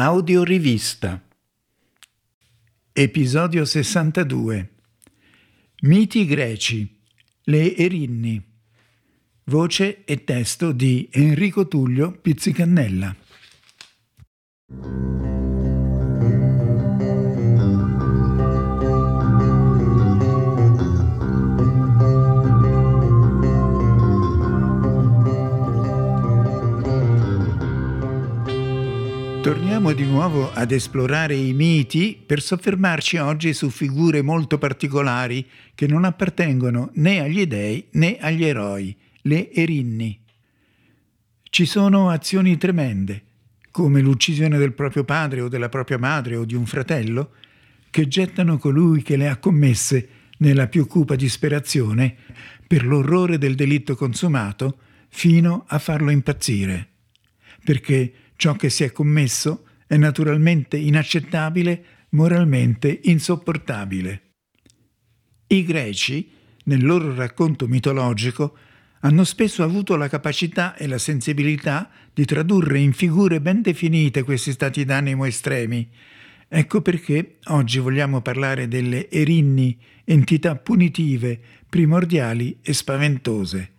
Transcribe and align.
Audiorivista. 0.00 1.20
Episodio 2.92 3.64
62 3.64 4.74
Miti 5.80 6.24
greci. 6.24 7.00
Le 7.42 7.74
Erinni. 7.74 8.40
Voce 9.46 10.04
e 10.04 10.22
testo 10.22 10.70
di 10.70 11.08
Enrico 11.10 11.66
Tullio 11.66 12.12
Pizzicannella 12.12 13.12
Torniamo 29.88 30.10
di 30.10 30.18
nuovo 30.18 30.52
ad 30.52 30.70
esplorare 30.70 31.34
i 31.34 31.54
miti 31.54 32.22
per 32.26 32.42
soffermarci 32.42 33.16
oggi 33.16 33.54
su 33.54 33.70
figure 33.70 34.20
molto 34.20 34.58
particolari 34.58 35.48
che 35.74 35.86
non 35.86 36.04
appartengono 36.04 36.90
né 36.96 37.20
agli 37.20 37.46
dei 37.46 37.86
né 37.92 38.18
agli 38.18 38.44
eroi, 38.44 38.94
le 39.22 39.50
erinni. 39.50 40.20
Ci 41.42 41.64
sono 41.64 42.10
azioni 42.10 42.58
tremende, 42.58 43.22
come 43.70 44.02
l'uccisione 44.02 44.58
del 44.58 44.74
proprio 44.74 45.04
padre 45.04 45.40
o 45.40 45.48
della 45.48 45.70
propria 45.70 45.96
madre 45.96 46.36
o 46.36 46.44
di 46.44 46.54
un 46.54 46.66
fratello, 46.66 47.30
che 47.88 48.08
gettano 48.08 48.58
colui 48.58 49.02
che 49.02 49.16
le 49.16 49.28
ha 49.28 49.38
commesse 49.38 50.08
nella 50.38 50.66
più 50.66 50.86
cupa 50.86 51.16
disperazione 51.16 52.14
per 52.66 52.84
l'orrore 52.84 53.38
del 53.38 53.54
delitto 53.54 53.96
consumato 53.96 54.80
fino 55.08 55.64
a 55.66 55.78
farlo 55.78 56.10
impazzire. 56.10 56.88
Perché 57.64 58.12
Ciò 58.38 58.54
che 58.54 58.70
si 58.70 58.84
è 58.84 58.92
commesso 58.92 59.64
è 59.88 59.96
naturalmente 59.96 60.76
inaccettabile, 60.76 61.84
moralmente 62.10 63.00
insopportabile. 63.04 64.22
I 65.48 65.64
greci, 65.64 66.30
nel 66.64 66.84
loro 66.84 67.14
racconto 67.14 67.66
mitologico, 67.66 68.56
hanno 69.00 69.24
spesso 69.24 69.62
avuto 69.62 69.96
la 69.96 70.08
capacità 70.08 70.76
e 70.76 70.86
la 70.86 70.98
sensibilità 70.98 71.90
di 72.12 72.26
tradurre 72.26 72.78
in 72.80 72.92
figure 72.92 73.40
ben 73.40 73.62
definite 73.62 74.24
questi 74.24 74.52
stati 74.52 74.84
d'animo 74.84 75.24
estremi. 75.24 75.88
Ecco 76.46 76.82
perché 76.82 77.36
oggi 77.46 77.78
vogliamo 77.78 78.20
parlare 78.20 78.68
delle 78.68 79.10
erinni, 79.10 79.78
entità 80.04 80.56
punitive, 80.56 81.40
primordiali 81.66 82.58
e 82.60 82.74
spaventose. 82.74 83.72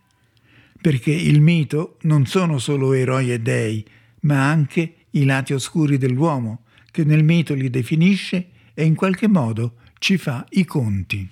Perché 0.81 1.11
il 1.11 1.41
mito 1.41 1.97
non 2.03 2.25
sono 2.25 2.57
solo 2.57 2.93
eroi 2.93 3.31
e 3.31 3.39
dei, 3.39 3.85
ma 4.21 4.49
anche 4.49 4.93
i 5.11 5.25
lati 5.25 5.53
oscuri 5.53 5.97
dell'uomo, 5.97 6.63
che 6.91 7.03
nel 7.03 7.23
mito 7.23 7.53
li 7.53 7.69
definisce 7.69 8.49
e 8.73 8.83
in 8.83 8.95
qualche 8.95 9.27
modo 9.27 9.73
ci 9.99 10.17
fa 10.17 10.45
i 10.49 10.65
conti. 10.65 11.29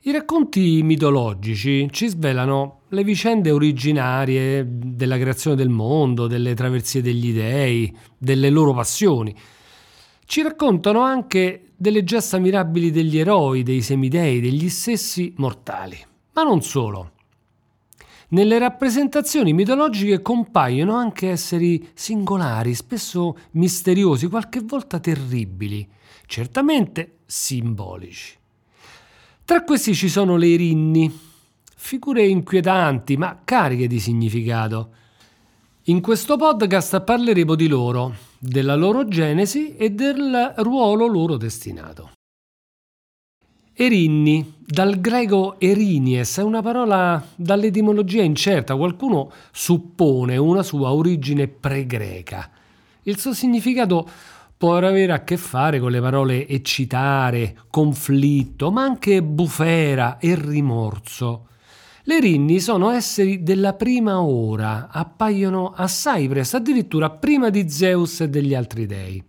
I 0.00 0.12
racconti 0.12 0.82
mitologici 0.82 1.86
ci 1.90 2.08
svelano 2.08 2.80
le 2.88 3.04
vicende 3.04 3.50
originarie 3.50 4.66
della 4.66 5.18
creazione 5.18 5.54
del 5.54 5.68
mondo, 5.68 6.26
delle 6.26 6.54
traversie 6.54 7.02
degli 7.02 7.32
dei, 7.34 7.94
delle 8.16 8.48
loro 8.48 8.72
passioni 8.72 9.36
ci 10.28 10.42
raccontano 10.42 11.00
anche 11.00 11.70
delle 11.74 12.04
gesta 12.04 12.36
mirabili 12.36 12.90
degli 12.90 13.16
eroi, 13.16 13.62
dei 13.62 13.80
semidei, 13.80 14.42
degli 14.42 14.68
stessi 14.68 15.32
mortali. 15.38 15.98
Ma 16.34 16.42
non 16.42 16.60
solo. 16.60 17.12
Nelle 18.28 18.58
rappresentazioni 18.58 19.54
mitologiche 19.54 20.20
compaiono 20.20 20.96
anche 20.96 21.30
esseri 21.30 21.88
singolari, 21.94 22.74
spesso 22.74 23.38
misteriosi, 23.52 24.26
qualche 24.26 24.60
volta 24.60 25.00
terribili, 25.00 25.88
certamente 26.26 27.20
simbolici. 27.24 28.36
Tra 29.46 29.64
questi 29.64 29.94
ci 29.94 30.10
sono 30.10 30.36
le 30.36 30.52
erinni, 30.52 31.20
figure 31.74 32.26
inquietanti 32.26 33.16
ma 33.16 33.40
cariche 33.42 33.86
di 33.86 33.98
significato. 33.98 34.90
In 35.88 36.02
questo 36.02 36.36
podcast 36.36 37.00
parleremo 37.00 37.54
di 37.54 37.66
loro, 37.66 38.14
della 38.38 38.74
loro 38.74 39.08
genesi 39.08 39.74
e 39.74 39.88
del 39.88 40.52
ruolo 40.58 41.06
loro 41.06 41.38
destinato. 41.38 42.10
Erinni, 43.72 44.56
dal 44.58 45.00
greco 45.00 45.58
erinies, 45.58 46.36
è 46.36 46.42
una 46.42 46.60
parola 46.60 47.24
dall'etimologia 47.34 48.20
incerta, 48.20 48.76
qualcuno 48.76 49.32
suppone 49.50 50.36
una 50.36 50.62
sua 50.62 50.92
origine 50.92 51.48
pregreca. 51.48 52.50
Il 53.04 53.18
suo 53.18 53.32
significato 53.32 54.06
può 54.58 54.76
avere 54.76 55.12
a 55.12 55.24
che 55.24 55.38
fare 55.38 55.80
con 55.80 55.90
le 55.90 56.02
parole 56.02 56.46
eccitare, 56.46 57.62
conflitto, 57.70 58.70
ma 58.70 58.82
anche 58.82 59.22
bufera 59.22 60.18
e 60.18 60.34
rimorso. 60.34 61.46
Le 62.08 62.20
rinni 62.20 62.58
sono 62.58 62.88
esseri 62.88 63.42
della 63.42 63.74
prima 63.74 64.22
ora, 64.22 64.88
appaiono 64.88 65.74
assai 65.74 66.26
presto, 66.26 66.56
addirittura 66.56 67.10
prima 67.10 67.50
di 67.50 67.68
Zeus 67.68 68.22
e 68.22 68.30
degli 68.30 68.54
altri 68.54 68.86
dei. 68.86 69.22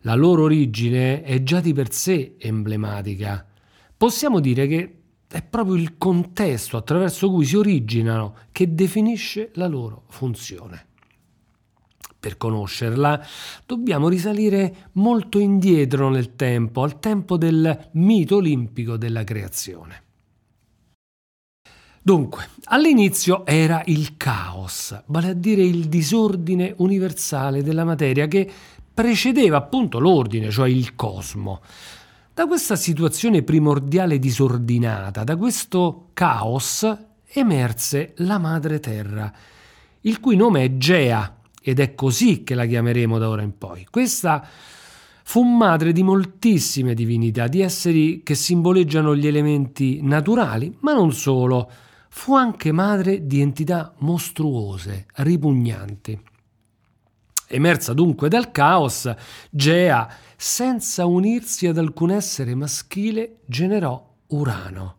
La 0.00 0.14
loro 0.14 0.44
origine 0.44 1.22
è 1.22 1.42
già 1.42 1.60
di 1.60 1.74
per 1.74 1.92
sé 1.92 2.36
emblematica. 2.38 3.46
Possiamo 3.94 4.40
dire 4.40 4.66
che 4.66 5.00
è 5.28 5.42
proprio 5.42 5.74
il 5.74 5.98
contesto 5.98 6.78
attraverso 6.78 7.28
cui 7.28 7.44
si 7.44 7.56
originano 7.56 8.34
che 8.50 8.74
definisce 8.74 9.50
la 9.56 9.66
loro 9.66 10.04
funzione. 10.08 10.86
Per 12.18 12.38
conoscerla 12.38 13.26
dobbiamo 13.66 14.08
risalire 14.08 14.88
molto 14.92 15.38
indietro 15.38 16.08
nel 16.08 16.34
tempo, 16.34 16.82
al 16.82 16.98
tempo 16.98 17.36
del 17.36 17.90
mito 17.92 18.36
olimpico 18.36 18.96
della 18.96 19.22
creazione. 19.22 20.04
Dunque, 22.04 22.48
all'inizio 22.64 23.46
era 23.46 23.80
il 23.86 24.16
caos, 24.16 25.04
vale 25.06 25.28
a 25.28 25.34
dire 25.34 25.62
il 25.62 25.84
disordine 25.84 26.74
universale 26.78 27.62
della 27.62 27.84
materia 27.84 28.26
che 28.26 28.50
precedeva 28.92 29.58
appunto 29.58 30.00
l'ordine, 30.00 30.50
cioè 30.50 30.68
il 30.68 30.96
cosmo. 30.96 31.60
Da 32.34 32.48
questa 32.48 32.74
situazione 32.74 33.44
primordiale 33.44 34.18
disordinata, 34.18 35.22
da 35.22 35.36
questo 35.36 36.08
caos, 36.12 36.84
emerse 37.28 38.14
la 38.16 38.38
madre 38.38 38.80
terra, 38.80 39.32
il 40.00 40.18
cui 40.18 40.34
nome 40.34 40.64
è 40.64 40.76
Gea, 40.76 41.36
ed 41.62 41.78
è 41.78 41.94
così 41.94 42.42
che 42.42 42.56
la 42.56 42.66
chiameremo 42.66 43.16
da 43.16 43.28
ora 43.28 43.42
in 43.42 43.56
poi. 43.56 43.86
Questa 43.88 44.44
fu 45.22 45.44
madre 45.44 45.92
di 45.92 46.02
moltissime 46.02 46.94
divinità, 46.94 47.46
di 47.46 47.60
esseri 47.60 48.24
che 48.24 48.34
simboleggiano 48.34 49.14
gli 49.14 49.28
elementi 49.28 50.02
naturali, 50.02 50.76
ma 50.80 50.94
non 50.94 51.12
solo 51.12 51.70
fu 52.14 52.34
anche 52.34 52.72
madre 52.72 53.26
di 53.26 53.40
entità 53.40 53.94
mostruose, 54.00 55.06
ripugnanti. 55.16 56.20
Emersa 57.48 57.94
dunque 57.94 58.28
dal 58.28 58.50
caos, 58.50 59.12
Gea, 59.50 60.08
senza 60.36 61.06
unirsi 61.06 61.66
ad 61.66 61.78
alcun 61.78 62.10
essere 62.10 62.54
maschile, 62.54 63.38
generò 63.46 64.14
Urano. 64.28 64.96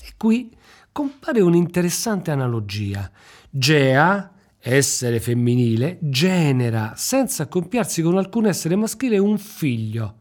E 0.00 0.14
qui 0.16 0.50
compare 0.90 1.40
un'interessante 1.40 2.30
analogia. 2.30 3.08
Gea, 3.50 4.32
essere 4.58 5.20
femminile, 5.20 5.98
genera, 6.00 6.94
senza 6.96 7.44
accoppiarsi 7.44 8.00
con 8.00 8.16
alcun 8.16 8.46
essere 8.46 8.76
maschile, 8.76 9.18
un 9.18 9.36
figlio. 9.38 10.20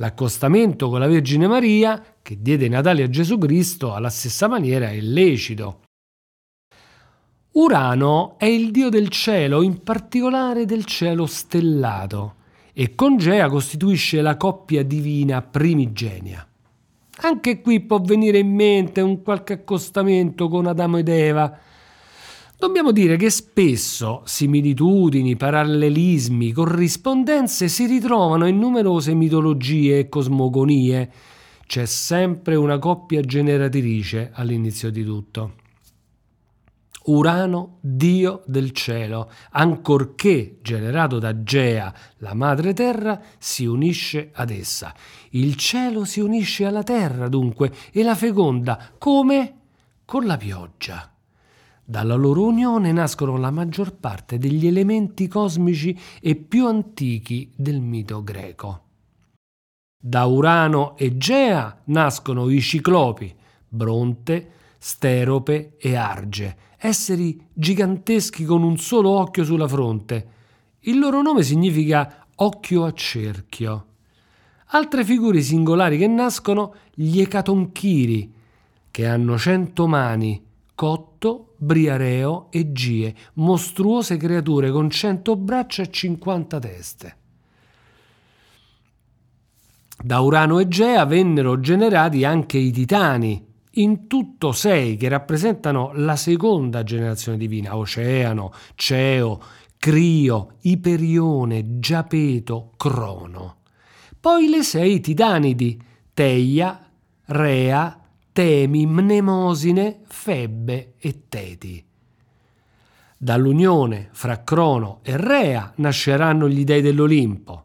L'accostamento 0.00 0.88
con 0.88 0.98
la 0.98 1.06
Vergine 1.06 1.46
Maria, 1.46 2.02
che 2.22 2.38
diede 2.40 2.64
i 2.64 2.68
Natali 2.70 3.02
a 3.02 3.10
Gesù 3.10 3.36
Cristo, 3.36 3.92
alla 3.92 4.08
stessa 4.08 4.48
maniera 4.48 4.88
è 4.88 4.98
lecito. 4.98 5.82
Urano 7.52 8.38
è 8.38 8.46
il 8.46 8.70
dio 8.70 8.88
del 8.88 9.08
cielo, 9.08 9.60
in 9.60 9.82
particolare 9.82 10.64
del 10.64 10.86
cielo 10.86 11.26
stellato, 11.26 12.36
e 12.72 12.94
con 12.94 13.18
Gea 13.18 13.50
costituisce 13.50 14.22
la 14.22 14.38
coppia 14.38 14.82
divina 14.82 15.42
primigenia. 15.42 16.48
Anche 17.22 17.60
qui 17.60 17.80
può 17.80 18.00
venire 18.00 18.38
in 18.38 18.54
mente 18.54 19.02
un 19.02 19.20
qualche 19.20 19.52
accostamento 19.52 20.48
con 20.48 20.64
Adamo 20.64 20.96
ed 20.96 21.08
Eva, 21.08 21.58
Dobbiamo 22.60 22.92
dire 22.92 23.16
che 23.16 23.30
spesso 23.30 24.20
similitudini, 24.26 25.34
parallelismi, 25.34 26.52
corrispondenze 26.52 27.68
si 27.68 27.86
ritrovano 27.86 28.46
in 28.46 28.58
numerose 28.58 29.14
mitologie 29.14 30.00
e 30.00 30.08
cosmogonie. 30.10 31.10
C'è 31.66 31.86
sempre 31.86 32.56
una 32.56 32.78
coppia 32.78 33.22
generatrice 33.22 34.32
all'inizio 34.34 34.90
di 34.90 35.02
tutto. 35.02 35.54
Urano, 37.04 37.78
dio 37.80 38.42
del 38.44 38.72
cielo, 38.72 39.30
ancorché 39.52 40.58
generato 40.60 41.18
da 41.18 41.42
Gea, 41.42 41.94
la 42.18 42.34
madre 42.34 42.74
terra, 42.74 43.22
si 43.38 43.64
unisce 43.64 44.32
ad 44.34 44.50
essa. 44.50 44.94
Il 45.30 45.56
cielo 45.56 46.04
si 46.04 46.20
unisce 46.20 46.66
alla 46.66 46.82
terra, 46.82 47.26
dunque, 47.28 47.72
e 47.90 48.02
la 48.02 48.14
feconda 48.14 48.90
come? 48.98 49.60
Con 50.04 50.26
la 50.26 50.36
pioggia. 50.36 51.09
Dalla 51.90 52.14
loro 52.14 52.44
unione 52.44 52.92
nascono 52.92 53.36
la 53.36 53.50
maggior 53.50 53.96
parte 53.96 54.38
degli 54.38 54.68
elementi 54.68 55.26
cosmici 55.26 55.98
e 56.20 56.36
più 56.36 56.68
antichi 56.68 57.50
del 57.56 57.80
mito 57.80 58.22
greco. 58.22 58.82
Da 60.00 60.24
Urano 60.26 60.96
e 60.96 61.16
Gea 61.16 61.80
nascono 61.86 62.48
i 62.48 62.60
ciclopi, 62.60 63.34
Bronte, 63.66 64.50
Sterope 64.78 65.78
e 65.78 65.96
Arge, 65.96 66.56
esseri 66.76 67.44
giganteschi 67.52 68.44
con 68.44 68.62
un 68.62 68.76
solo 68.78 69.10
occhio 69.10 69.42
sulla 69.42 69.66
fronte. 69.66 70.28
Il 70.82 71.00
loro 71.00 71.20
nome 71.22 71.42
significa 71.42 72.24
occhio 72.36 72.84
a 72.84 72.92
cerchio. 72.92 73.86
Altre 74.66 75.04
figure 75.04 75.40
singolari 75.40 75.98
che 75.98 76.06
nascono 76.06 76.72
gli 76.94 77.20
Ecatonchiri, 77.20 78.32
che 78.92 79.06
hanno 79.08 79.36
cento 79.36 79.88
mani, 79.88 80.46
Cotto, 80.72 81.49
Briareo 81.62 82.46
e 82.50 82.72
Gie, 82.72 83.14
mostruose 83.34 84.16
creature 84.16 84.70
con 84.70 84.88
cento 84.88 85.36
braccia 85.36 85.82
e 85.82 85.90
cinquanta 85.90 86.58
teste. 86.58 87.16
Da 90.02 90.20
Urano 90.20 90.58
e 90.58 90.68
Gea 90.68 91.04
vennero 91.04 91.60
generati 91.60 92.24
anche 92.24 92.56
i 92.56 92.70
Titani, 92.70 93.46
in 93.72 94.06
tutto 94.06 94.52
sei 94.52 94.96
che 94.96 95.10
rappresentano 95.10 95.92
la 95.96 96.16
seconda 96.16 96.82
generazione 96.82 97.36
divina, 97.36 97.76
Oceano, 97.76 98.54
Ceo, 98.74 99.42
Crio, 99.76 100.54
Iperione, 100.62 101.78
Giapeto, 101.78 102.72
Crono. 102.78 103.56
Poi 104.18 104.48
le 104.48 104.62
sei 104.62 105.00
titanidi, 105.00 105.78
Teia, 106.14 106.90
Rea, 107.26 107.99
Temi, 108.32 108.86
Mnemosine, 108.86 110.00
Febbe 110.04 110.94
e 110.98 111.22
Teti. 111.28 111.84
Dall'unione 113.16 114.08
fra 114.12 114.42
Crono 114.44 115.00
e 115.02 115.16
Rea 115.16 115.72
nasceranno 115.76 116.48
gli 116.48 116.64
dei 116.64 116.80
dell'Olimpo, 116.80 117.64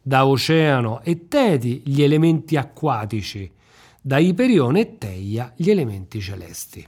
da 0.00 0.26
Oceano 0.26 1.02
e 1.02 1.28
Teti 1.28 1.82
gli 1.84 2.02
elementi 2.02 2.56
acquatici, 2.56 3.50
da 4.00 4.18
Iperione 4.18 4.80
e 4.80 4.98
Teia 4.98 5.52
gli 5.54 5.70
elementi 5.70 6.20
celesti. 6.20 6.86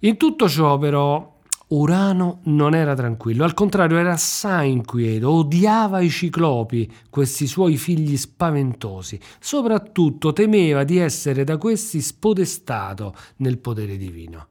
In 0.00 0.16
tutto 0.16 0.48
ciò 0.48 0.76
però 0.76 1.33
Urano 1.68 2.40
non 2.44 2.74
era 2.74 2.94
tranquillo, 2.94 3.44
al 3.44 3.54
contrario 3.54 3.96
era 3.96 4.12
assai 4.12 4.70
inquieto, 4.70 5.30
odiava 5.30 6.00
i 6.00 6.10
ciclopi, 6.10 6.90
questi 7.08 7.46
suoi 7.46 7.76
figli 7.76 8.16
spaventosi, 8.16 9.18
soprattutto 9.40 10.32
temeva 10.32 10.84
di 10.84 10.98
essere 10.98 11.42
da 11.44 11.56
questi 11.56 12.00
spodestato 12.00 13.14
nel 13.36 13.58
potere 13.58 13.96
divino. 13.96 14.48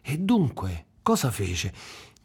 E 0.00 0.18
dunque 0.18 0.86
cosa 1.02 1.30
fece? 1.30 1.72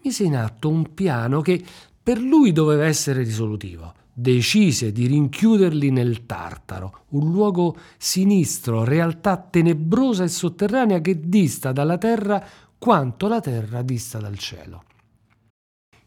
Mise 0.03 0.23
in 0.23 0.35
atto 0.35 0.69
un 0.69 0.93
piano 0.93 1.41
che 1.41 1.63
per 2.01 2.19
lui 2.19 2.51
doveva 2.51 2.85
essere 2.85 3.23
risolutivo 3.23 3.93
decise 4.19 4.91
di 4.91 5.05
rinchiuderli 5.05 5.91
nel 5.91 6.25
Tartaro, 6.25 7.01
un 7.09 7.29
luogo 7.31 7.77
sinistro, 7.99 8.83
realtà 8.83 9.37
tenebrosa 9.37 10.23
e 10.23 10.27
sotterranea 10.27 11.01
che 11.01 11.29
dista 11.29 11.71
dalla 11.71 11.99
terra 11.99 12.43
quanto 12.77 13.27
la 13.27 13.39
terra 13.39 13.81
dista 13.81 14.19
dal 14.19 14.37
cielo. 14.37 14.83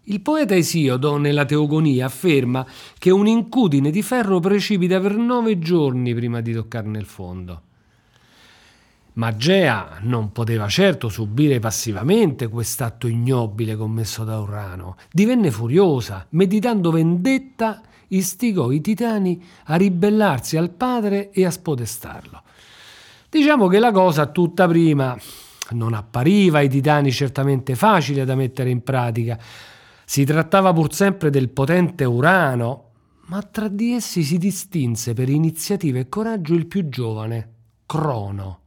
Il 0.05 0.21
poeta 0.23 0.55
Esiodo, 0.55 1.19
nella 1.19 1.45
Teogonia, 1.45 2.07
afferma 2.07 2.67
che 2.99 3.11
un'incudine 3.11 3.91
di 3.91 4.03
ferro 4.03 4.41
precipita 4.41 4.99
per 4.99 5.15
nove 5.15 5.59
giorni 5.59 6.15
prima 6.15 6.41
di 6.41 6.53
toccarne 6.53 6.99
il 6.99 7.05
fondo. 7.05 7.63
Ma 9.13 9.37
Gea 9.37 9.99
non 10.03 10.33
poteva 10.33 10.69
certo 10.69 11.09
subire 11.09 11.59
passivamente 11.59 12.49
quest'atto 12.49 13.07
ignobile 13.07 13.77
commesso 13.77 14.25
da 14.25 14.41
Urano. 14.41 14.97
Divenne 15.13 15.51
furiosa, 15.51 16.27
meditando 16.31 16.91
vendetta 16.91 17.83
istigò 18.09 18.71
i 18.71 18.81
titani 18.81 19.41
a 19.65 19.77
ribellarsi 19.77 20.57
al 20.57 20.71
padre 20.71 21.31
e 21.31 21.45
a 21.45 21.51
spodestarlo. 21.51 22.43
Diciamo 23.29 23.69
che 23.69 23.79
la 23.79 23.93
cosa 23.93 24.27
tutta 24.27 24.67
prima 24.67 25.17
non 25.73 25.95
appariva 25.95 26.59
ai 26.59 26.69
titani 26.69 27.13
certamente 27.13 27.75
facile 27.75 28.25
da 28.25 28.35
mettere 28.35 28.71
in 28.71 28.83
pratica. 28.83 29.39
Si 30.05 30.25
trattava 30.25 30.73
pur 30.73 30.93
sempre 30.93 31.31
del 31.31 31.49
potente 31.51 32.05
Urano, 32.05 32.91
ma 33.27 33.43
tra 33.43 33.69
di 33.69 33.93
essi 33.93 34.23
si 34.23 34.39
distinse 34.39 35.15
per 35.15 35.29
iniziativa 35.29 35.99
e 35.99 36.09
coraggio 36.09 36.55
il 36.55 36.67
più 36.67 36.89
giovane, 36.89 37.55
Crono. 37.87 38.59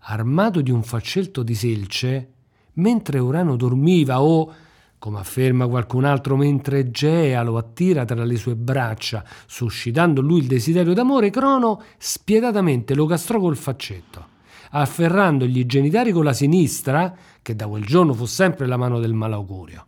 Armato 0.00 0.60
di 0.60 0.70
un 0.70 0.82
faccetto 0.82 1.42
di 1.42 1.54
selce, 1.54 2.32
mentre 2.74 3.18
Urano 3.18 3.56
dormiva 3.56 4.22
o 4.22 4.54
come 4.98 5.18
afferma 5.18 5.68
qualcun 5.68 6.04
altro, 6.04 6.36
mentre 6.36 6.90
Gea 6.90 7.42
lo 7.42 7.56
attira 7.56 8.04
tra 8.04 8.24
le 8.24 8.36
sue 8.36 8.56
braccia, 8.56 9.24
suscitando 9.46 10.20
lui 10.20 10.40
il 10.40 10.46
desiderio 10.46 10.92
d'amore, 10.92 11.30
Crono 11.30 11.82
spietatamente 11.96 12.94
lo 12.94 13.06
castrò 13.06 13.38
col 13.38 13.56
faccetto, 13.56 14.26
afferrandogli 14.70 15.58
i 15.58 15.66
genitali 15.66 16.12
con 16.12 16.24
la 16.24 16.32
sinistra, 16.32 17.14
che 17.42 17.54
da 17.54 17.66
quel 17.66 17.84
giorno 17.84 18.14
fu 18.14 18.26
sempre 18.26 18.66
la 18.66 18.76
mano 18.76 18.98
del 19.00 19.12
malaugurio. 19.12 19.86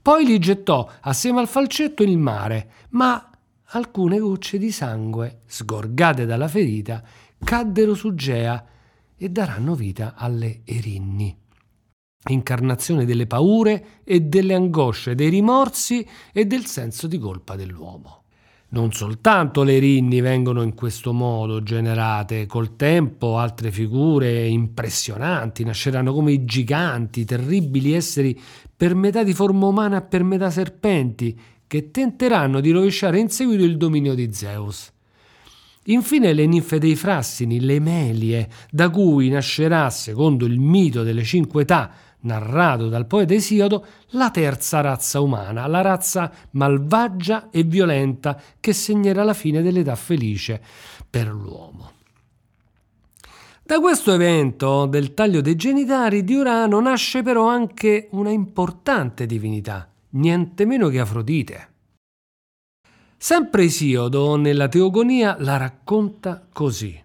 Poi 0.00 0.26
li 0.26 0.38
gettò 0.38 0.88
assieme 1.00 1.40
al 1.40 1.48
falcetto 1.48 2.02
in 2.02 2.20
mare, 2.20 2.70
ma 2.90 3.30
alcune 3.68 4.18
gocce 4.18 4.58
di 4.58 4.70
sangue, 4.70 5.40
sgorgate 5.46 6.26
dalla 6.26 6.48
ferita, 6.48 7.02
caddero 7.42 7.94
su 7.94 8.14
Gea 8.14 8.64
e 9.16 9.28
daranno 9.28 9.74
vita 9.74 10.14
alle 10.16 10.60
erinni 10.64 11.42
incarnazione 12.30 13.04
delle 13.04 13.26
paure 13.26 14.02
e 14.04 14.20
delle 14.20 14.54
angosce, 14.54 15.14
dei 15.14 15.28
rimorsi 15.28 16.06
e 16.32 16.46
del 16.46 16.64
senso 16.66 17.06
di 17.06 17.18
colpa 17.18 17.56
dell'uomo. 17.56 18.23
Non 18.74 18.92
soltanto 18.92 19.62
le 19.62 19.78
rinni 19.78 20.20
vengono 20.20 20.60
in 20.62 20.74
questo 20.74 21.12
modo 21.12 21.62
generate, 21.62 22.46
col 22.46 22.74
tempo 22.74 23.38
altre 23.38 23.70
figure 23.70 24.48
impressionanti 24.48 25.62
nasceranno 25.62 26.12
come 26.12 26.32
i 26.32 26.44
giganti, 26.44 27.24
terribili 27.24 27.92
esseri 27.92 28.36
per 28.76 28.96
metà 28.96 29.22
di 29.22 29.32
forma 29.32 29.66
umana 29.66 29.98
e 29.98 30.02
per 30.02 30.24
metà 30.24 30.50
serpenti, 30.50 31.38
che 31.68 31.92
tenteranno 31.92 32.60
di 32.60 32.72
rovesciare 32.72 33.20
in 33.20 33.28
seguito 33.28 33.62
il 33.62 33.76
dominio 33.76 34.12
di 34.12 34.32
Zeus. 34.32 34.90
Infine 35.84 36.32
le 36.32 36.44
ninfe 36.44 36.80
dei 36.80 36.96
frassini, 36.96 37.60
le 37.60 37.78
melie, 37.78 38.48
da 38.72 38.90
cui 38.90 39.28
nascerà, 39.28 39.88
secondo 39.88 40.46
il 40.46 40.58
mito 40.58 41.04
delle 41.04 41.22
cinque 41.22 41.62
età, 41.62 41.92
narrato 42.24 42.88
dal 42.88 43.06
poeta 43.06 43.34
Esiodo, 43.34 43.86
la 44.10 44.30
terza 44.30 44.80
razza 44.80 45.20
umana, 45.20 45.66
la 45.66 45.80
razza 45.80 46.30
malvagia 46.50 47.48
e 47.50 47.62
violenta 47.62 48.40
che 48.60 48.72
segnerà 48.72 49.24
la 49.24 49.34
fine 49.34 49.62
dell'età 49.62 49.94
felice 49.96 50.60
per 51.08 51.28
l'uomo. 51.28 51.92
Da 53.66 53.80
questo 53.80 54.12
evento 54.12 54.84
del 54.84 55.14
taglio 55.14 55.40
dei 55.40 55.56
genitali 55.56 56.22
di 56.22 56.34
Urano 56.34 56.80
nasce 56.80 57.22
però 57.22 57.48
anche 57.48 58.08
una 58.10 58.30
importante 58.30 59.24
divinità, 59.24 59.88
niente 60.10 60.66
meno 60.66 60.88
che 60.88 61.00
Afrodite. 61.00 61.68
Sempre 63.16 63.64
Esiodo 63.64 64.36
nella 64.36 64.68
Teogonia 64.68 65.36
la 65.38 65.56
racconta 65.56 66.46
così. 66.52 67.03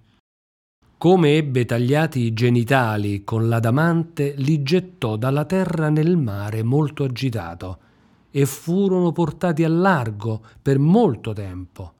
Come 0.99 1.37
ebbe 1.37 1.63
tagliati 1.63 2.19
i 2.19 2.33
genitali 2.33 3.23
con 3.23 3.47
l'adamante, 3.47 4.33
li 4.35 4.61
gettò 4.63 5.15
dalla 5.15 5.45
terra 5.45 5.87
nel 5.87 6.17
mare 6.17 6.61
molto 6.61 7.05
agitato 7.05 7.77
e 8.29 8.45
furono 8.45 9.13
portati 9.13 9.63
a 9.63 9.69
largo 9.69 10.43
per 10.61 10.77
molto 10.77 11.31
tempo. 11.31 11.93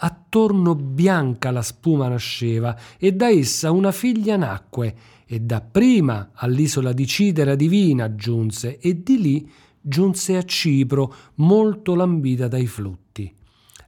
Attorno 0.00 0.74
bianca 0.74 1.50
la 1.50 1.62
spuma 1.62 2.08
nasceva 2.08 2.78
e 2.98 3.12
da 3.12 3.30
essa 3.30 3.70
una 3.70 3.90
figlia 3.90 4.36
nacque 4.36 4.94
e 5.24 5.40
dapprima 5.40 6.32
all'isola 6.34 6.92
di 6.92 7.06
Cidera 7.06 7.54
divina 7.54 8.14
giunse 8.16 8.78
e 8.78 9.02
di 9.02 9.18
lì 9.18 9.50
giunse 9.80 10.36
a 10.36 10.42
Cipro 10.42 11.14
molto 11.36 11.94
lambita 11.94 12.48
dai 12.48 12.66
flutti. 12.66 13.05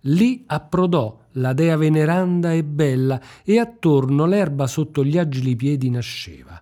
Lì 0.03 0.45
approdò 0.47 1.19
la 1.33 1.53
dea 1.53 1.77
veneranda 1.77 2.53
e 2.53 2.65
bella, 2.65 3.21
e 3.45 3.59
attorno 3.59 4.27
l'erba 4.27 4.67
sotto 4.67 5.05
gli 5.05 5.19
agili 5.19 5.57
piedi 5.57 5.91
nasceva. 5.91 6.61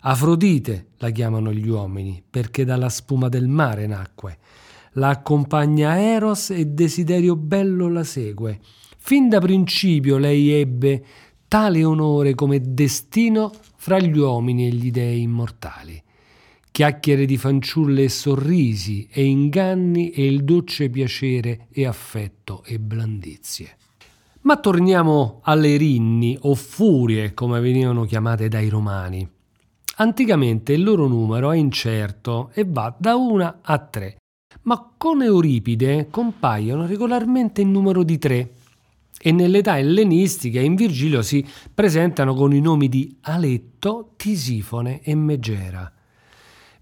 Afrodite 0.00 0.88
la 0.98 1.10
chiamano 1.10 1.52
gli 1.52 1.68
uomini, 1.68 2.22
perché 2.28 2.64
dalla 2.64 2.88
spuma 2.88 3.28
del 3.28 3.48
mare 3.48 3.86
nacque. 3.86 4.38
La 4.92 5.08
accompagna 5.08 6.00
Eros 6.00 6.50
e 6.50 6.66
desiderio 6.66 7.36
bello 7.36 7.88
la 7.88 8.04
segue. 8.04 8.60
Fin 8.96 9.28
da 9.28 9.40
principio 9.40 10.16
lei 10.16 10.50
ebbe 10.50 11.04
tale 11.48 11.84
onore 11.84 12.34
come 12.34 12.60
destino 12.62 13.52
fra 13.76 13.98
gli 13.98 14.16
uomini 14.16 14.66
e 14.66 14.70
gli 14.70 14.90
dei 14.90 15.22
immortali. 15.22 16.02
Chiacchiere 16.76 17.24
di 17.24 17.38
fanciulle 17.38 18.02
e 18.02 18.08
sorrisi 18.10 19.08
e 19.10 19.24
inganni 19.24 20.10
e 20.10 20.26
il 20.26 20.44
dolce 20.44 20.90
piacere 20.90 21.68
e 21.72 21.86
affetto 21.86 22.62
e 22.66 22.78
blandizie. 22.78 23.78
Ma 24.42 24.58
torniamo 24.58 25.40
alle 25.44 25.78
rinni 25.78 26.36
o 26.38 26.54
furie, 26.54 27.32
come 27.32 27.60
venivano 27.60 28.04
chiamate 28.04 28.48
dai 28.48 28.68
romani. 28.68 29.26
Anticamente 29.96 30.74
il 30.74 30.82
loro 30.82 31.06
numero 31.06 31.50
è 31.50 31.56
incerto 31.56 32.50
e 32.52 32.66
va 32.68 32.94
da 32.98 33.16
una 33.16 33.60
a 33.62 33.78
tre, 33.78 34.18
ma 34.64 34.92
con 34.98 35.22
Euripide 35.22 36.08
compaiono 36.10 36.84
regolarmente 36.84 37.62
in 37.62 37.70
numero 37.70 38.02
di 38.02 38.18
tre 38.18 38.52
e 39.18 39.32
nell'età 39.32 39.78
ellenistica 39.78 40.60
in 40.60 40.74
Virgilio 40.74 41.22
si 41.22 41.42
presentano 41.72 42.34
con 42.34 42.52
i 42.52 42.60
nomi 42.60 42.90
di 42.90 43.16
Aletto, 43.22 44.12
Tisifone 44.16 45.00
e 45.00 45.14
Megera. 45.14 45.90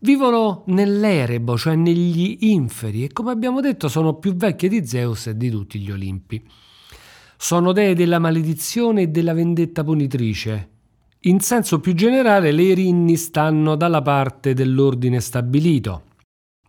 Vivono 0.04 0.64
nell'Erebo, 0.66 1.56
cioè 1.56 1.76
negli 1.76 2.36
inferi, 2.40 3.04
e 3.04 3.08
come 3.10 3.30
abbiamo 3.30 3.62
detto 3.62 3.88
sono 3.88 4.16
più 4.16 4.34
vecchie 4.34 4.68
di 4.68 4.86
Zeus 4.86 5.28
e 5.28 5.36
di 5.38 5.48
tutti 5.48 5.78
gli 5.78 5.90
Olimpi. 5.90 6.46
Sono 7.38 7.72
dee 7.72 7.94
della 7.94 8.18
maledizione 8.18 9.00
e 9.00 9.06
della 9.06 9.32
vendetta 9.32 9.82
punitrice. 9.82 10.68
In 11.20 11.40
senso 11.40 11.80
più 11.80 11.94
generale, 11.94 12.52
le 12.52 12.68
Erinni 12.68 13.16
stanno 13.16 13.76
dalla 13.76 14.02
parte 14.02 14.52
dell'ordine 14.52 15.22
stabilito, 15.22 16.02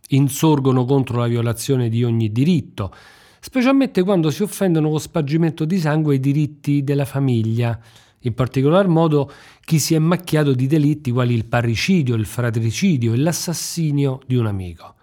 insorgono 0.08 0.86
contro 0.86 1.18
la 1.18 1.26
violazione 1.26 1.90
di 1.90 2.04
ogni 2.04 2.32
diritto, 2.32 2.90
specialmente 3.38 4.02
quando 4.02 4.30
si 4.30 4.44
offendono 4.44 4.88
con 4.88 4.98
spargimento 4.98 5.66
di 5.66 5.78
sangue 5.78 6.14
i 6.14 6.20
diritti 6.20 6.82
della 6.82 7.04
famiglia, 7.04 7.78
in 8.26 8.34
particolar 8.34 8.88
modo 8.88 9.30
chi 9.60 9.78
si 9.78 9.94
è 9.94 9.98
macchiato 9.98 10.52
di 10.52 10.66
delitti 10.66 11.10
quali 11.10 11.34
il 11.34 11.46
parricidio, 11.46 12.14
il 12.14 12.26
fratricidio 12.26 13.12
e 13.12 13.16
l'assassinio 13.16 14.20
di 14.26 14.36
un 14.36 14.46
amico. 14.46 14.94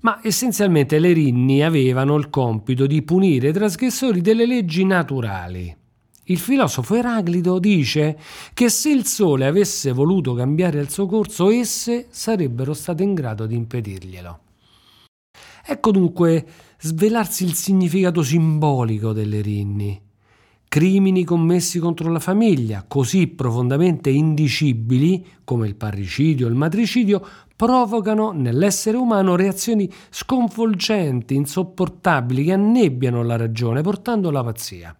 Ma 0.00 0.20
essenzialmente 0.22 0.98
le 0.98 1.12
rinni 1.12 1.62
avevano 1.62 2.16
il 2.16 2.30
compito 2.30 2.86
di 2.86 3.02
punire 3.02 3.50
i 3.50 3.52
trasgressori 3.52 4.20
delle 4.20 4.46
leggi 4.46 4.84
naturali. 4.84 5.76
Il 6.24 6.38
filosofo 6.38 6.94
Eraclito 6.94 7.58
dice 7.58 8.18
che 8.54 8.68
se 8.68 8.90
il 8.90 9.04
sole 9.04 9.46
avesse 9.46 9.92
voluto 9.92 10.32
cambiare 10.32 10.80
il 10.80 10.88
suo 10.88 11.06
corso, 11.06 11.50
esse 11.50 12.06
sarebbero 12.10 12.72
state 12.72 13.02
in 13.02 13.14
grado 13.14 13.46
di 13.46 13.56
impedirglielo. 13.56 14.40
Ecco 15.66 15.90
dunque 15.90 16.46
svelarsi 16.78 17.44
il 17.44 17.54
significato 17.54 18.22
simbolico 18.22 19.12
delle 19.12 19.40
rinni. 19.40 20.00
Crimini 20.72 21.24
commessi 21.24 21.80
contro 21.80 22.12
la 22.12 22.20
famiglia, 22.20 22.84
così 22.86 23.26
profondamente 23.26 24.08
indicibili 24.08 25.26
come 25.42 25.66
il 25.66 25.74
parricidio 25.74 26.46
e 26.46 26.50
il 26.50 26.54
matricidio, 26.54 27.26
provocano 27.56 28.30
nell'essere 28.30 28.96
umano 28.96 29.34
reazioni 29.34 29.92
sconvolgenti, 30.10 31.34
insopportabili, 31.34 32.44
che 32.44 32.52
annebbiano 32.52 33.24
la 33.24 33.34
ragione, 33.34 33.80
portando 33.80 34.28
alla 34.28 34.44
pazzia. 34.44 34.96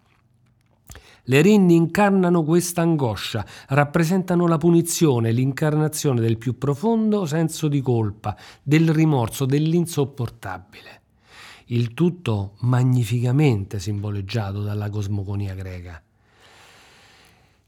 Le 1.23 1.41
rinni 1.41 1.75
incarnano 1.75 2.43
questa 2.43 2.81
angoscia, 2.81 3.45
rappresentano 3.69 4.47
la 4.47 4.57
punizione, 4.57 5.31
l'incarnazione 5.31 6.19
del 6.19 6.37
più 6.37 6.57
profondo 6.57 7.25
senso 7.25 7.69
di 7.69 7.79
colpa, 7.79 8.35
del 8.61 8.89
rimorso, 8.89 9.45
dell'insopportabile. 9.45 11.00
Il 11.71 11.93
tutto 11.93 12.55
magnificamente 12.59 13.79
simboleggiato 13.79 14.61
dalla 14.61 14.89
cosmogonia 14.89 15.53
greca. 15.53 16.03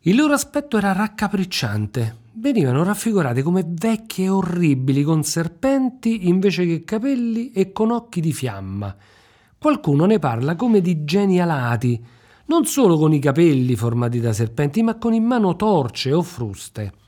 Il 0.01 0.17
loro 0.17 0.33
aspetto 0.33 0.75
era 0.75 0.91
raccapricciante. 0.91 2.17
Venivano 2.33 2.83
raffigurate 2.83 3.41
come 3.41 3.63
vecchie 3.65 4.25
e 4.25 4.29
orribili, 4.29 5.03
con 5.03 5.23
serpenti 5.23 6.27
invece 6.27 6.65
che 6.65 6.83
capelli 6.83 7.53
e 7.53 7.71
con 7.71 7.91
occhi 7.91 8.19
di 8.19 8.33
fiamma. 8.33 8.93
Qualcuno 9.57 10.03
ne 10.03 10.19
parla 10.19 10.57
come 10.57 10.81
di 10.81 11.05
geni 11.05 11.39
alati, 11.39 12.03
non 12.47 12.65
solo 12.65 12.97
con 12.97 13.13
i 13.13 13.19
capelli 13.19 13.77
formati 13.77 14.19
da 14.19 14.33
serpenti, 14.33 14.83
ma 14.83 14.97
con 14.97 15.13
in 15.13 15.23
mano 15.23 15.55
torce 15.55 16.11
o 16.11 16.21
fruste. 16.21 17.02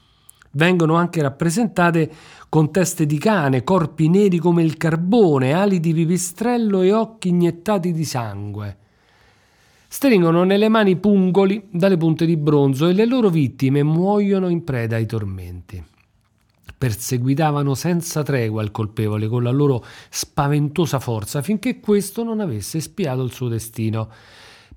Vengono 0.55 0.95
anche 0.95 1.21
rappresentate 1.21 2.09
con 2.47 2.71
teste 2.71 3.05
di 3.05 3.17
cane, 3.17 3.65
corpi 3.65 4.07
neri 4.07 4.37
come 4.37 4.63
il 4.63 4.77
carbone, 4.77 5.51
ali 5.51 5.81
di 5.81 5.93
pipistrello 5.93 6.81
e 6.81 6.93
occhi 6.93 7.29
iniettati 7.29 7.91
di 7.91 8.05
sangue. 8.05 8.77
Stringono 9.89 10.45
nelle 10.45 10.69
mani 10.69 10.95
pungoli 10.95 11.67
dalle 11.69 11.97
punte 11.97 12.25
di 12.25 12.37
bronzo 12.37 12.87
e 12.87 12.93
le 12.93 13.05
loro 13.05 13.29
vittime 13.29 13.83
muoiono 13.83 14.47
in 14.47 14.63
preda 14.63 14.95
ai 14.95 15.05
tormenti. 15.05 15.83
Perseguitavano 16.77 17.75
senza 17.75 18.23
tregua 18.23 18.63
il 18.63 18.71
colpevole 18.71 19.27
con 19.27 19.43
la 19.43 19.51
loro 19.51 19.83
spaventosa 20.09 20.99
forza 20.99 21.41
finché 21.41 21.81
questo 21.81 22.23
non 22.23 22.39
avesse 22.39 22.79
spiato 22.79 23.23
il 23.23 23.33
suo 23.33 23.49
destino. 23.49 24.09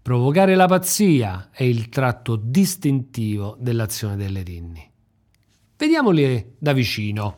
Provocare 0.02 0.56
la 0.56 0.66
pazzia 0.66 1.50
è 1.52 1.62
il 1.62 1.88
tratto 1.88 2.34
distintivo 2.34 3.56
dell'azione 3.60 4.16
delle 4.16 4.42
rinni. 4.42 4.87
Vediamole 5.78 6.54
da 6.58 6.72
vicino. 6.72 7.36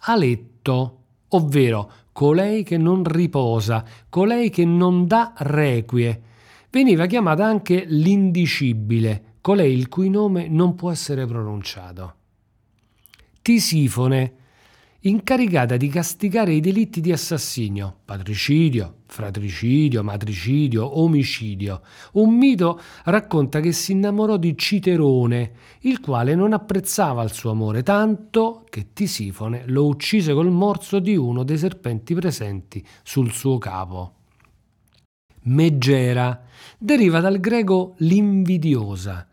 Aletto, 0.00 1.04
ovvero 1.28 1.90
colei 2.12 2.62
che 2.62 2.76
non 2.76 3.02
riposa, 3.02 3.82
colei 4.10 4.50
che 4.50 4.66
non 4.66 5.06
dà 5.06 5.32
requie. 5.38 6.22
Veniva 6.68 7.06
chiamata 7.06 7.46
anche 7.46 7.86
l'indicibile, 7.88 9.36
colei 9.40 9.72
il 9.72 9.88
cui 9.88 10.10
nome 10.10 10.48
non 10.48 10.74
può 10.74 10.90
essere 10.90 11.24
pronunciato. 11.24 12.14
Tisifone, 13.40 14.34
incaricata 15.00 15.76
di 15.76 15.88
castigare 15.88 16.52
i 16.52 16.60
delitti 16.60 17.00
di 17.00 17.12
assassinio, 17.12 17.98
patricidio, 18.04 18.94
fratricidio, 19.06 20.02
matricidio, 20.02 21.00
omicidio. 21.00 21.82
Un 22.12 22.36
mito 22.36 22.80
racconta 23.04 23.60
che 23.60 23.72
si 23.72 23.92
innamorò 23.92 24.36
di 24.36 24.56
Citerone, 24.56 25.52
il 25.80 26.00
quale 26.00 26.34
non 26.34 26.52
apprezzava 26.52 27.22
il 27.22 27.32
suo 27.32 27.50
amore 27.50 27.82
tanto 27.82 28.64
che 28.68 28.92
Tisifone 28.92 29.64
lo 29.66 29.86
uccise 29.86 30.32
col 30.32 30.50
morso 30.50 30.98
di 30.98 31.16
uno 31.16 31.44
dei 31.44 31.58
serpenti 31.58 32.14
presenti 32.14 32.84
sul 33.02 33.30
suo 33.32 33.58
capo. 33.58 34.12
Megera 35.42 36.42
deriva 36.76 37.20
dal 37.20 37.38
greco 37.38 37.94
l'invidiosa, 37.98 39.28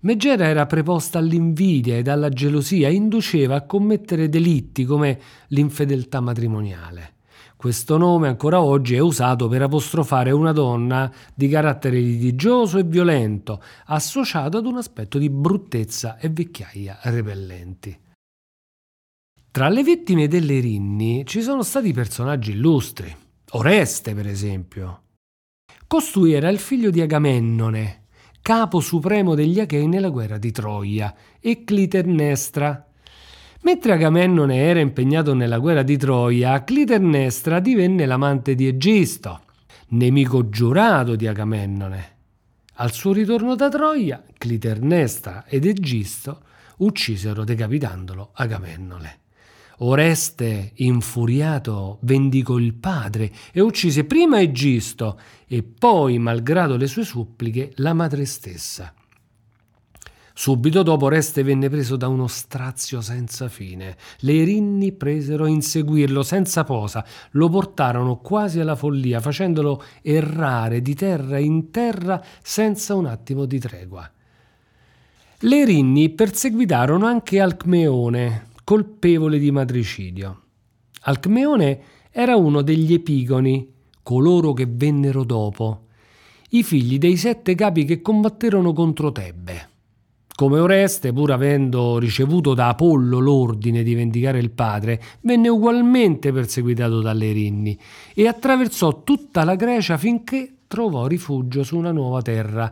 Megera 0.00 0.46
era 0.46 0.66
preposta 0.66 1.18
all'invidia 1.18 1.96
e 1.96 2.08
alla 2.10 2.28
gelosia 2.28 2.88
e 2.88 2.94
induceva 2.94 3.56
a 3.56 3.62
commettere 3.62 4.28
delitti 4.28 4.84
come 4.84 5.18
l'infedeltà 5.48 6.20
matrimoniale. 6.20 7.14
Questo 7.56 7.96
nome 7.96 8.28
ancora 8.28 8.60
oggi 8.60 8.96
è 8.96 8.98
usato 8.98 9.48
per 9.48 9.62
apostrofare 9.62 10.30
una 10.30 10.52
donna 10.52 11.10
di 11.34 11.48
carattere 11.48 11.98
litigioso 11.98 12.76
e 12.78 12.84
violento, 12.84 13.62
associato 13.86 14.58
ad 14.58 14.66
un 14.66 14.76
aspetto 14.76 15.16
di 15.16 15.30
bruttezza 15.30 16.18
e 16.18 16.28
vecchiaia 16.28 16.98
repellenti. 17.04 17.98
Tra 19.50 19.70
le 19.70 19.82
vittime 19.82 20.28
delle 20.28 20.60
Rinni 20.60 21.24
ci 21.24 21.40
sono 21.40 21.62
stati 21.62 21.94
personaggi 21.94 22.50
illustri. 22.50 23.14
Oreste, 23.52 24.14
per 24.14 24.26
esempio. 24.26 25.02
Costui 25.86 26.34
era 26.34 26.50
il 26.50 26.58
figlio 26.58 26.90
di 26.90 27.00
Agamennone, 27.00 28.05
capo 28.46 28.78
supremo 28.78 29.34
degli 29.34 29.58
Achei 29.58 29.88
nella 29.88 30.08
guerra 30.08 30.38
di 30.38 30.52
Troia, 30.52 31.12
e 31.40 31.64
Clitennestra. 31.64 32.86
Mentre 33.62 33.92
Agamennone 33.92 34.58
era 34.58 34.78
impegnato 34.78 35.34
nella 35.34 35.58
guerra 35.58 35.82
di 35.82 35.96
Troia, 35.96 36.62
Clitennestra 36.62 37.58
divenne 37.58 38.06
l'amante 38.06 38.54
di 38.54 38.68
Egisto, 38.68 39.40
nemico 39.88 40.48
giurato 40.48 41.16
di 41.16 41.26
Agamennone. 41.26 42.10
Al 42.74 42.92
suo 42.92 43.12
ritorno 43.12 43.56
da 43.56 43.68
Troia, 43.68 44.22
Clitennestra 44.38 45.44
ed 45.48 45.66
Egisto 45.66 46.42
uccisero 46.76 47.42
decapitandolo 47.42 48.30
Agamennone. 48.34 49.25
Oreste, 49.78 50.72
infuriato, 50.76 51.98
vendicò 52.00 52.56
il 52.56 52.72
padre 52.72 53.30
e 53.52 53.60
uccise 53.60 54.04
prima 54.04 54.40
Egisto 54.40 55.18
e 55.46 55.62
poi, 55.62 56.18
malgrado 56.18 56.76
le 56.76 56.86
sue 56.86 57.04
suppliche, 57.04 57.72
la 57.76 57.92
madre 57.92 58.24
stessa. 58.24 58.94
Subito 60.38 60.82
dopo 60.82 61.06
Oreste 61.06 61.42
venne 61.42 61.68
preso 61.70 61.96
da 61.96 62.08
uno 62.08 62.26
strazio 62.26 63.00
senza 63.00 63.48
fine. 63.48 63.96
Le 64.18 64.34
Erinni 64.34 64.92
presero 64.92 65.44
a 65.44 65.48
inseguirlo 65.48 66.22
senza 66.22 66.62
posa, 66.64 67.04
lo 67.32 67.48
portarono 67.48 68.16
quasi 68.16 68.60
alla 68.60 68.76
follia, 68.76 69.20
facendolo 69.20 69.82
errare 70.02 70.82
di 70.82 70.94
terra 70.94 71.38
in 71.38 71.70
terra 71.70 72.22
senza 72.42 72.94
un 72.94 73.06
attimo 73.06 73.44
di 73.46 73.58
tregua. 73.58 74.10
Le 75.40 75.60
Erinni 75.60 76.10
perseguitarono 76.10 77.06
anche 77.06 77.40
Alcmeone, 77.40 78.54
colpevole 78.66 79.38
di 79.38 79.52
matricidio. 79.52 80.40
Alcmeone 81.02 81.80
era 82.10 82.34
uno 82.34 82.62
degli 82.62 82.94
epigoni, 82.94 83.72
coloro 84.02 84.54
che 84.54 84.66
vennero 84.68 85.22
dopo. 85.22 85.82
i 86.50 86.64
figli 86.64 86.98
dei 86.98 87.16
sette 87.16 87.54
capi 87.54 87.84
che 87.84 88.02
combatterono 88.02 88.72
contro 88.72 89.12
Tebbe. 89.12 89.68
Come 90.34 90.58
Oreste, 90.58 91.12
pur 91.12 91.30
avendo 91.30 91.98
ricevuto 91.98 92.54
da 92.54 92.70
Apollo 92.70 93.20
l'ordine 93.20 93.84
di 93.84 93.94
vendicare 93.94 94.40
il 94.40 94.50
padre, 94.50 95.00
venne 95.20 95.48
ugualmente 95.48 96.32
perseguitato 96.32 97.00
dalle 97.00 97.30
Erinni 97.30 97.78
e 98.14 98.26
attraversò 98.26 99.04
tutta 99.04 99.44
la 99.44 99.54
Grecia 99.54 99.96
finché 99.96 100.62
trovò 100.66 101.06
rifugio 101.06 101.62
su 101.62 101.76
una 101.76 101.92
nuova 101.92 102.20
terra, 102.20 102.68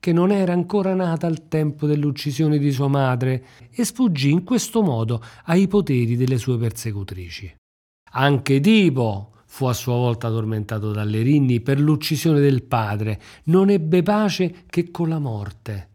che 0.00 0.12
non 0.12 0.30
era 0.30 0.52
ancora 0.52 0.94
nata 0.94 1.26
al 1.26 1.48
tempo 1.48 1.86
dell'uccisione 1.86 2.58
di 2.58 2.70
sua 2.70 2.88
madre, 2.88 3.44
e 3.70 3.84
sfuggì 3.84 4.30
in 4.30 4.44
questo 4.44 4.82
modo 4.82 5.22
ai 5.44 5.66
poteri 5.68 6.16
delle 6.16 6.38
sue 6.38 6.56
persecutrici. 6.58 7.54
Anche 8.12 8.60
Tipo 8.60 9.32
fu 9.46 9.66
a 9.66 9.72
sua 9.72 9.94
volta 9.94 10.28
tormentato 10.28 10.92
dalle 10.92 11.20
Erinni 11.20 11.60
per 11.60 11.80
l'uccisione 11.80 12.40
del 12.40 12.62
padre, 12.62 13.20
non 13.44 13.70
ebbe 13.70 14.02
pace 14.02 14.64
che 14.66 14.90
con 14.90 15.08
la 15.08 15.18
morte. 15.18 15.88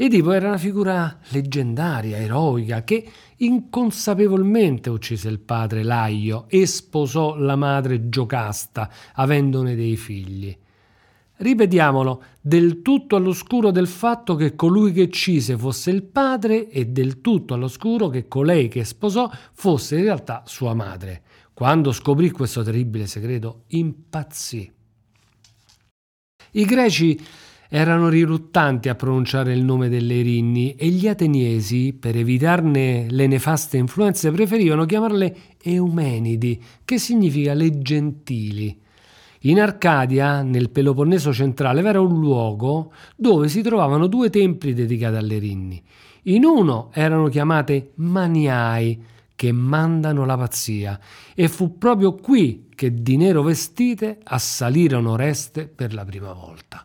Edipo 0.00 0.30
era 0.30 0.46
una 0.48 0.58
figura 0.58 1.18
leggendaria, 1.30 2.18
eroica, 2.18 2.84
che 2.84 3.04
inconsapevolmente 3.38 4.90
uccise 4.90 5.28
il 5.28 5.40
padre 5.40 5.82
Laio 5.82 6.44
e 6.48 6.66
sposò 6.66 7.36
la 7.36 7.56
madre 7.56 8.08
Giocasta, 8.08 8.88
avendone 9.14 9.74
dei 9.74 9.96
figli. 9.96 10.56
Ripetiamolo, 11.40 12.22
del 12.40 12.82
tutto 12.82 13.14
all'oscuro 13.14 13.70
del 13.70 13.86
fatto 13.86 14.34
che 14.34 14.56
colui 14.56 14.92
che 14.92 15.02
uccise 15.02 15.56
fosse 15.56 15.90
il 15.90 16.02
padre 16.02 16.68
e 16.68 16.86
del 16.86 17.20
tutto 17.20 17.54
all'oscuro 17.54 18.08
che 18.08 18.26
colei 18.26 18.66
che 18.66 18.84
sposò 18.84 19.30
fosse 19.52 19.98
in 19.98 20.02
realtà 20.02 20.42
sua 20.46 20.74
madre. 20.74 21.22
Quando 21.54 21.92
scoprì 21.92 22.32
questo 22.32 22.62
terribile 22.64 23.06
segreto, 23.06 23.64
impazzì. 23.68 24.72
I 26.52 26.64
greci 26.64 27.20
erano 27.68 28.08
riluttanti 28.08 28.88
a 28.88 28.96
pronunciare 28.96 29.52
il 29.52 29.62
nome 29.62 29.88
delle 29.88 30.18
Erinni 30.18 30.74
e 30.74 30.88
gli 30.88 31.06
ateniesi, 31.06 31.92
per 31.92 32.16
evitarne 32.16 33.06
le 33.10 33.26
nefaste 33.28 33.76
influenze, 33.76 34.32
preferivano 34.32 34.86
chiamarle 34.86 35.36
Eumenidi, 35.62 36.60
che 36.84 36.98
significa 36.98 37.54
le 37.54 37.78
gentili. 37.78 38.86
In 39.42 39.60
Arcadia, 39.60 40.42
nel 40.42 40.70
Peloponneso 40.70 41.32
centrale, 41.32 41.82
era 41.82 42.00
un 42.00 42.18
luogo 42.18 42.92
dove 43.14 43.48
si 43.48 43.62
trovavano 43.62 44.06
due 44.06 44.30
templi 44.30 44.74
dedicati 44.74 45.16
alle 45.16 45.36
Erinni. 45.36 45.82
In 46.24 46.44
uno 46.44 46.90
erano 46.92 47.28
chiamate 47.28 47.92
Maniai, 47.96 49.00
che 49.36 49.52
mandano 49.52 50.26
la 50.26 50.36
pazzia, 50.36 50.98
e 51.34 51.46
fu 51.46 51.78
proprio 51.78 52.14
qui 52.16 52.68
che 52.74 52.92
di 52.92 53.16
nero 53.16 53.42
vestite 53.42 54.18
assalirono 54.24 55.12
Oreste 55.12 55.68
per 55.68 55.94
la 55.94 56.04
prima 56.04 56.32
volta. 56.32 56.84